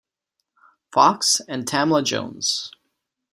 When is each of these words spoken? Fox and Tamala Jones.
Fox 0.91 1.41
and 1.47 1.67
Tamala 1.67 2.01
Jones. 2.03 2.71